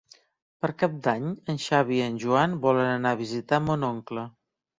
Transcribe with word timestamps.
Per 0.63 0.69
Cap 0.83 0.95
d'Any 1.07 1.27
en 1.53 1.59
Xavi 1.65 1.99
i 1.99 2.07
en 2.07 2.17
Joan 2.25 2.57
volen 2.65 2.91
anar 2.95 3.13
a 3.17 3.21
visitar 3.21 3.61
mon 3.69 3.87
oncle. 3.93 4.27